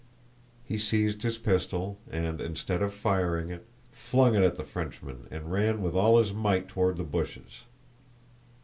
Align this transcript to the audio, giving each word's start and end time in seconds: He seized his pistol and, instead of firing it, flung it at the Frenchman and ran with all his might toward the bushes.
He 0.63 0.79
seized 0.79 1.21
his 1.21 1.37
pistol 1.37 1.99
and, 2.09 2.41
instead 2.41 2.81
of 2.81 2.91
firing 2.91 3.51
it, 3.51 3.67
flung 3.91 4.33
it 4.33 4.41
at 4.41 4.55
the 4.55 4.63
Frenchman 4.63 5.27
and 5.29 5.51
ran 5.51 5.79
with 5.83 5.93
all 5.93 6.17
his 6.17 6.33
might 6.33 6.67
toward 6.67 6.97
the 6.97 7.03
bushes. 7.03 7.65